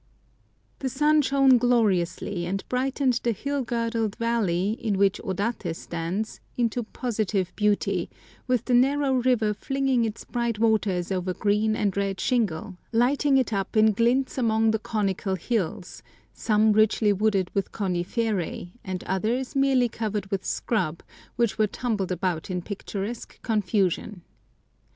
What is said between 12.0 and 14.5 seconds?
shingle, lighting it up in glints